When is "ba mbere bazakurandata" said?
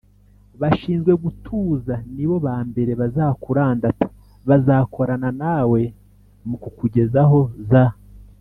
2.45-4.05